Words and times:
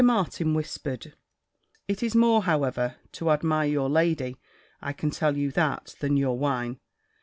Martin 0.03 0.55
whispered 0.55 1.13
"It 1.87 2.01
is 2.01 2.15
more, 2.15 2.41
however, 2.45 2.95
to 3.11 3.29
admire 3.29 3.69
your 3.69 3.87
lady, 3.87 4.35
I 4.81 4.93
can 4.93 5.11
tell 5.11 5.37
you 5.37 5.51
that, 5.51 5.93
than 5.99 6.17
your 6.17 6.39
wine. 6.39 6.79